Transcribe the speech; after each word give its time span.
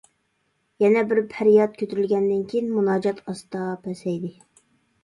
يەنە 0.83 1.03
بىر 1.11 1.21
پەرياد 1.33 1.75
كۆتۈرۈلگەندىن 1.83 2.43
كېيىن 2.55 2.73
مۇناجات 2.79 3.25
ئاستا 3.27 3.71
پەسەيدى. 3.87 4.39